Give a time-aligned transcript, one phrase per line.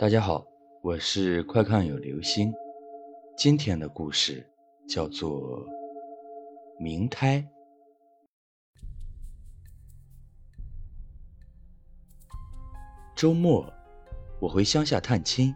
[0.00, 0.46] 大家好，
[0.80, 2.54] 我是快看有流星。
[3.36, 4.48] 今天的故事
[4.88, 5.58] 叫做
[6.78, 7.42] 《明胎》。
[13.16, 13.68] 周末，
[14.38, 15.52] 我回乡下探亲，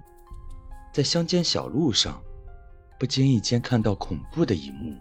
[0.93, 2.21] 在乡间小路上，
[2.99, 4.99] 不经意间看到恐怖的一幕：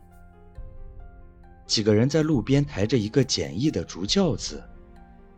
[1.65, 4.63] 几个人在路边抬着一个简易的竹轿子，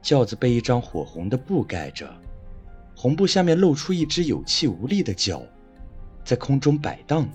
[0.01, 2.13] 轿子被一张火红的布盖着。
[3.03, 5.43] 红布下面露出一只有气无力的脚，
[6.23, 7.27] 在空中摆荡。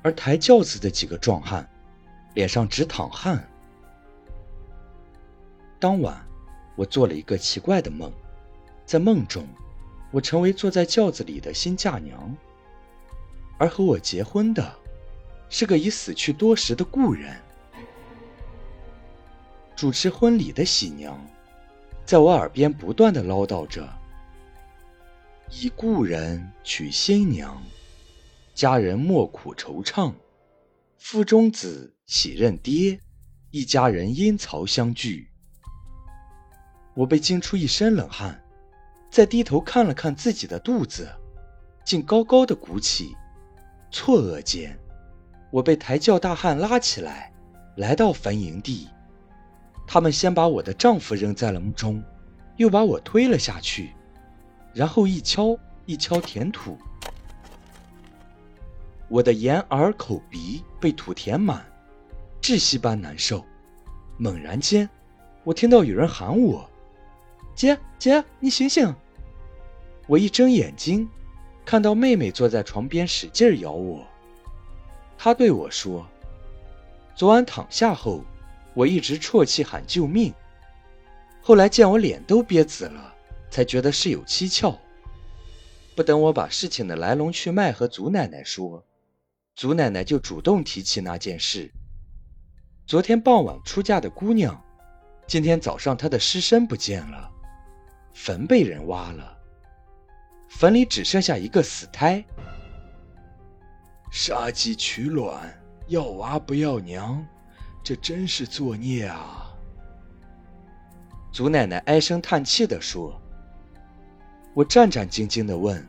[0.00, 1.68] 而抬轿子的几个壮汉，
[2.32, 3.46] 脸上直淌汗。
[5.78, 6.18] 当晚，
[6.76, 8.10] 我做了一个奇怪的梦，
[8.86, 9.46] 在梦中，
[10.10, 12.34] 我成为坐在轿子里的新嫁娘，
[13.58, 14.74] 而和我结婚的，
[15.50, 17.36] 是个已死去多时的故人。
[19.76, 21.20] 主持婚礼的喜娘，
[22.06, 23.86] 在我耳边不断的唠叨着。
[25.50, 27.62] 以故人娶新娘，
[28.54, 30.12] 家人莫苦惆怅。
[30.98, 33.00] 腹中子喜认爹，
[33.50, 35.30] 一家人阴曹相聚。
[36.94, 38.38] 我被惊出一身冷汗，
[39.10, 41.08] 再低头看了看自己的肚子，
[41.82, 43.16] 竟高高的鼓起。
[43.90, 44.78] 错愕间，
[45.50, 47.32] 我被抬轿大汉拉起来，
[47.78, 48.86] 来到坟营地。
[49.86, 52.04] 他们先把我的丈夫扔在了墓中，
[52.58, 53.94] 又把我推了下去。
[54.74, 56.78] 然后一敲一敲填土，
[59.08, 61.64] 我的眼耳口鼻被土填满，
[62.40, 63.44] 窒息般难受。
[64.16, 64.88] 猛然间，
[65.44, 66.68] 我听到有人喊我
[67.54, 68.94] ：“姐姐，你醒醒！”
[70.06, 71.08] 我一睁眼睛，
[71.64, 74.06] 看到妹妹坐在床边使劲咬我。
[75.16, 76.06] 她对我说
[77.14, 78.24] ：“昨晚躺下后，
[78.74, 80.32] 我一直啜泣喊救命，
[81.42, 83.14] 后来见我脸都憋紫了。”
[83.50, 84.78] 才觉得事有蹊跷。
[85.96, 88.84] 不等我把事情的来龙去脉和祖奶奶说，
[89.56, 91.70] 祖奶奶就主动提起那件事。
[92.86, 94.62] 昨天傍晚出嫁的姑娘，
[95.26, 97.30] 今天早上她的尸身不见了，
[98.14, 99.36] 坟被人挖了，
[100.48, 102.24] 坟里只剩下一个死胎。
[104.10, 105.52] 杀鸡取卵，
[105.88, 107.26] 要娃不要娘，
[107.82, 109.52] 这真是作孽啊！
[111.32, 113.20] 祖奶奶唉声叹气地说。
[114.54, 115.86] 我战战兢兢地问：“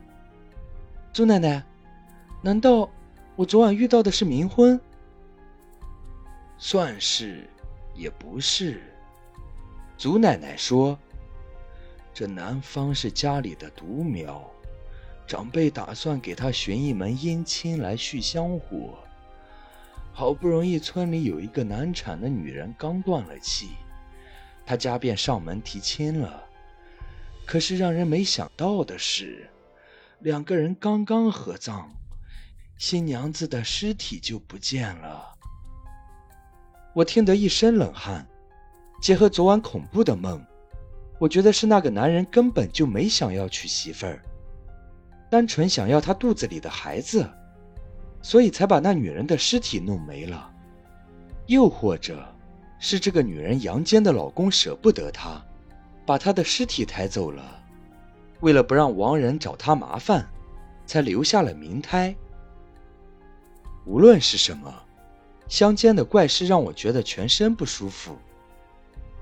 [1.12, 1.62] 祖奶奶，
[2.40, 2.88] 难道
[3.34, 4.80] 我昨晚遇到的是冥婚
[6.56, 7.48] ？”“算是，
[7.94, 8.80] 也不是。”
[9.98, 10.96] 祖奶奶说
[12.14, 14.48] ：“这男方是家里的独苗，
[15.26, 18.98] 长辈打算给他寻一门姻亲来续香火。
[20.12, 23.70] 好不容易村里有一个难产的女人刚断了气，
[24.64, 26.44] 他家便上门提亲了。”
[27.46, 29.48] 可是让人没想到的是，
[30.20, 31.88] 两个人刚刚合葬，
[32.78, 35.34] 新娘子的尸体就不见了。
[36.94, 38.26] 我听得一身冷汗。
[39.00, 40.44] 结合昨晚恐怖的梦，
[41.18, 44.22] 我觉得是那个男人根本就没想要娶媳妇儿，
[45.30, 47.26] 单纯想要他肚子里的孩子，
[48.20, 50.52] 所以才把那女人的尸体弄没了。
[51.46, 52.22] 又或者，
[52.78, 55.42] 是这个女人阳间的老公舍不得她。
[56.10, 57.62] 把他的尸体抬走了，
[58.40, 60.28] 为了不让亡人找他麻烦，
[60.84, 62.12] 才留下了冥胎。
[63.86, 64.74] 无论是什么，
[65.46, 68.18] 乡间的怪事让我觉得全身不舒服。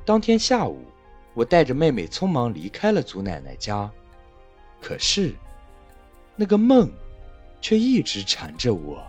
[0.06, 0.82] 当天下午，
[1.34, 3.90] 我带着妹妹匆忙离开了祖奶奶家，
[4.80, 5.34] 可是，
[6.36, 6.90] 那个梦，
[7.60, 9.06] 却一直缠着我。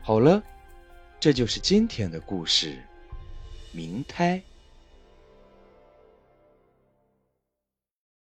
[0.00, 0.40] 好了，
[1.18, 2.80] 这就是今天的故事。
[3.72, 4.42] 明胎。